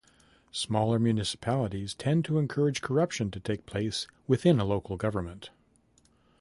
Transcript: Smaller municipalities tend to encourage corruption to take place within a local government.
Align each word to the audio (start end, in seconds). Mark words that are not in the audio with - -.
Smaller 0.51 0.97
municipalities 0.97 1.93
tend 1.93 2.25
to 2.25 2.39
encourage 2.39 2.81
corruption 2.81 3.29
to 3.29 3.39
take 3.39 3.67
place 3.67 4.07
within 4.27 4.59
a 4.59 4.65
local 4.65 4.97
government. 4.97 5.51